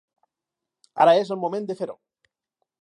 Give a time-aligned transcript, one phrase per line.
[1.05, 1.99] Ara és el moment de fer-ho.